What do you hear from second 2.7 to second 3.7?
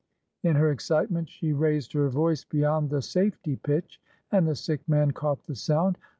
the safety